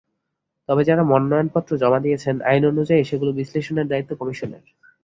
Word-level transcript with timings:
তবে 0.69 0.81
যাঁরা 0.83 1.03
মনোনয়নপত্র 1.03 1.71
জমা 1.77 1.99
দিয়েছেন, 1.99 2.35
আইন 2.41 2.63
অনুযায়ী 2.65 3.01
সেগুলো 3.03 3.31
বিশ্লেষণের 3.31 3.87
দায়িত্ব 3.87 4.11
কমিশনের। 4.19 4.63